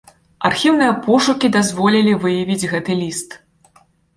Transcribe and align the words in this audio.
Архіўныя 0.49 0.95
пошукі 1.09 1.51
дазволілі 1.57 2.17
выявіць 2.27 2.67
гэты 2.73 2.91
ліст. 3.03 3.41